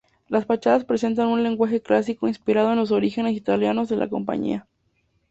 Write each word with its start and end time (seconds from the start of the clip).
Las 0.29 0.47
fachadas 0.47 0.83
presentan 0.83 1.27
un 1.27 1.43
lenguaje 1.43 1.79
clásico 1.79 2.27
inspirado 2.27 2.71
en 2.71 2.77
los 2.77 2.89
orígenes 2.89 3.35
italianos 3.35 3.87
de 3.87 3.97
la 3.97 4.09
compañía. 4.09 4.67